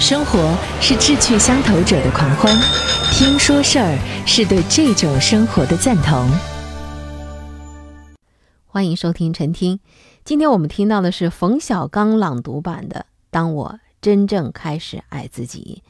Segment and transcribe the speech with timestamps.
[0.00, 2.56] 生活是志趣相投者的狂欢，
[3.12, 6.26] 听说事儿是对这种生活的赞同。
[8.66, 9.78] 欢迎收听晨听，
[10.24, 13.00] 今天我们听到的是冯小刚朗读版的
[13.30, 15.82] 《当我真正开始爱自己》，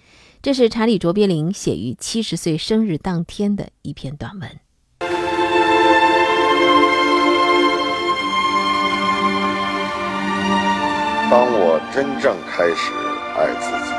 [0.43, 4.51] 这是查理卓别林写于七十岁生日当天的一篇短文。
[11.31, 12.91] 当我真正开始
[13.39, 13.95] 爱自己，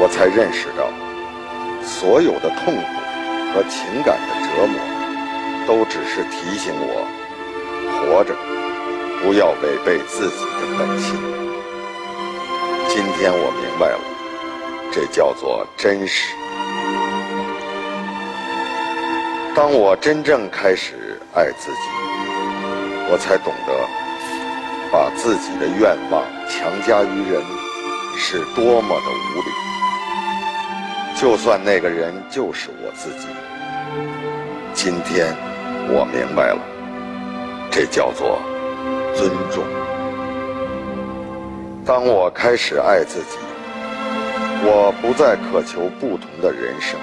[0.00, 0.88] 我才认识到，
[1.82, 2.82] 所有的痛苦
[3.52, 4.78] 和情感的折磨，
[5.66, 7.04] 都只是提醒我，
[7.98, 8.32] 活着
[9.20, 11.16] 不要违背自己的本性。
[12.88, 14.00] 今天我明白了，
[14.92, 16.32] 这叫做真实。
[19.54, 21.78] 当我真正开始爱自己，
[23.10, 23.72] 我才懂得。
[24.90, 27.42] 把自己的愿望强加于人，
[28.16, 29.77] 是多么的无理。
[31.20, 33.26] 就算那个人就是我自己，
[34.72, 35.34] 今天
[35.88, 36.60] 我明白了，
[37.72, 38.38] 这叫做
[39.16, 39.64] 尊重。
[41.84, 43.36] 当我开始爱自己，
[44.62, 46.96] 我不再渴求不同的人生。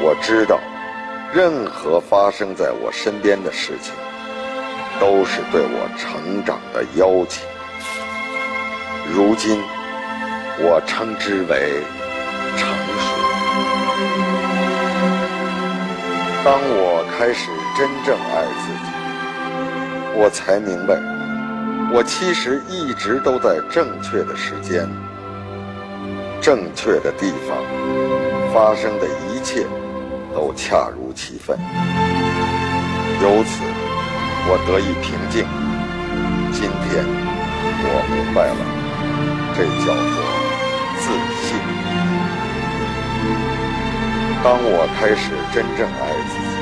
[0.00, 0.58] 我知道，
[1.32, 3.94] 任何发生在我身边的事情。
[5.00, 7.44] 都是对我成长的邀请。
[9.12, 9.60] 如今，
[10.58, 11.82] 我称之为。
[16.44, 18.86] 当我开始真正爱自己，
[20.16, 20.94] 我才明白，
[21.92, 24.88] 我其实一直都在正确的时间、
[26.40, 27.56] 正确的地方，
[28.52, 29.66] 发生的一切
[30.34, 31.58] 都恰如其分。
[33.22, 33.62] 由此。
[34.46, 35.40] 我得以平静。
[36.52, 37.02] 今天
[37.80, 38.60] 我明白了，
[39.56, 40.20] 这叫做
[41.00, 41.04] 自
[41.40, 41.56] 信。
[44.44, 46.52] 当我开始真正爱自己，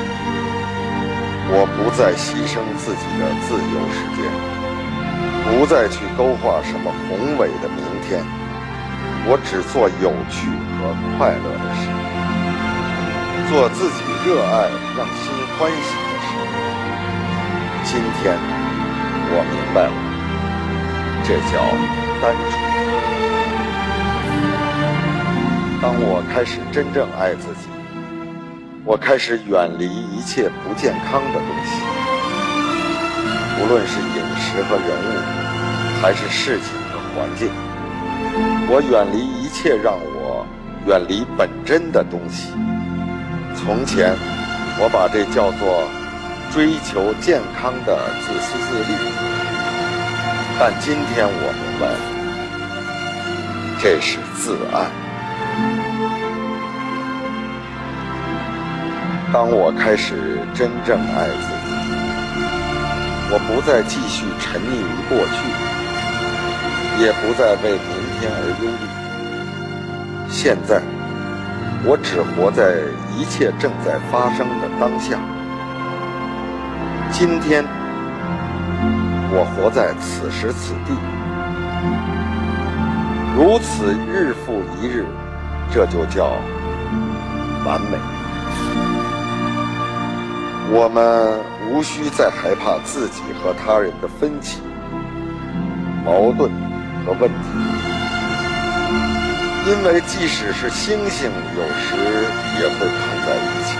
[1.51, 4.23] 我不再牺牲自己的自由时间，
[5.43, 8.23] 不再去勾画什么宏伟的明天，
[9.27, 10.47] 我只做有趣
[10.79, 11.91] 和快乐的事，
[13.51, 16.31] 做自己热爱、让心欢喜的事。
[17.83, 18.39] 今天
[19.27, 19.95] 我明白了，
[21.27, 21.59] 这叫
[22.21, 22.72] 单纯。
[25.83, 27.67] 当我开始真正爱自己，
[28.85, 31.75] 我开始远离一切不健康的东西，
[33.59, 35.11] 无论是饮食和人物，
[36.01, 37.49] 还是事情和环境。
[38.71, 40.47] 我远离一切让我
[40.87, 42.53] 远离本真的东西。
[43.53, 44.15] 从前，
[44.79, 45.83] 我把这叫做。
[46.53, 48.93] 追求健康的自私自利，
[50.59, 51.89] 但今天我明白，
[53.81, 55.02] 这是自爱。
[59.33, 61.73] 当我开始真正爱自己，
[63.31, 65.37] 我不再继续沉溺于过去，
[67.01, 67.89] 也不再为明
[68.19, 68.85] 天而忧虑。
[70.29, 70.79] 现在，
[71.83, 72.75] 我只活在
[73.17, 75.17] 一切正在发生的当下。
[77.11, 77.65] 今天，
[79.31, 80.93] 我活在此时此地，
[83.35, 85.07] 如此日复一日，
[85.71, 86.37] 这就叫
[87.65, 87.97] 完美。
[90.75, 91.39] 我们
[91.69, 94.59] 无需再害怕自己和他人的分歧、
[96.03, 96.49] 矛盾
[97.05, 97.47] 和问题，
[99.67, 101.95] 因为即使是星星，有时
[102.59, 103.77] 也会碰在一起，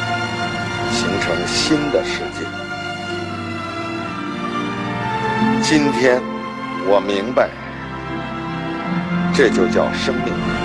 [0.93, 2.45] 形成新的世界。
[5.63, 6.21] 今天，
[6.85, 7.49] 我明白，
[9.33, 10.62] 这就叫生命。